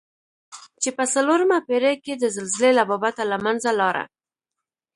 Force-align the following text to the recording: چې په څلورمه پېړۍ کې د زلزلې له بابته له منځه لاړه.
چې 0.81 0.89
په 0.97 1.03
څلورمه 1.13 1.57
پېړۍ 1.67 1.95
کې 2.05 2.13
د 2.17 2.23
زلزلې 2.35 2.71
له 2.79 2.83
بابته 2.89 3.23
له 3.31 3.37
منځه 3.45 3.69
لاړه. 3.79 4.03